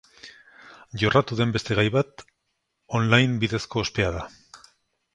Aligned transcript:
Jorratu 1.01 1.37
den 1.41 1.53
beste 1.57 1.77
gai 1.81 1.85
bat 1.97 2.25
on-line 3.01 3.39
bidezko 3.45 3.85
ospea 3.87 4.13
da. 4.21 4.29